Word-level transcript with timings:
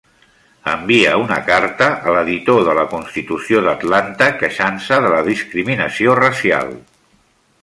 Envia 0.69 1.11
una 1.23 1.37
carta 1.49 1.89
a 2.07 2.15
l'editor 2.15 2.63
de 2.69 2.75
la 2.79 2.85
Constitució 2.95 3.63
d'Atlanta 3.69 4.33
queixant-se 4.41 5.01
de 5.07 5.13
la 5.17 5.21
discriminació 5.33 6.21
racial. 6.27 6.79